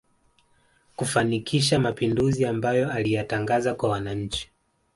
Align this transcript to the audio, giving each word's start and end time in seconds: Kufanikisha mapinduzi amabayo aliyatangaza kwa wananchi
Kufanikisha 0.95 1.79
mapinduzi 1.79 2.45
amabayo 2.45 2.91
aliyatangaza 2.91 3.75
kwa 3.75 3.89
wananchi 3.89 4.51